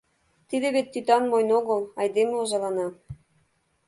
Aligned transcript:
Тиде 0.49 0.67
вет 0.75 0.87
тӱтан 0.93 1.23
мойн 1.31 1.49
огыл— 1.59 1.79
айдеме 1.99 2.35
озалана. 2.41 2.87